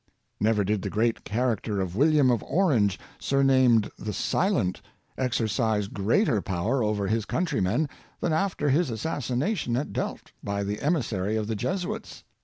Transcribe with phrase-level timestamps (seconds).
[0.39, 4.81] Never did the great character of William of Orange, surnamed the Silent,
[5.15, 7.87] exercise greater power over his countrymen
[8.19, 12.23] than after his assassination at Delft by the emissary of the Jesuits.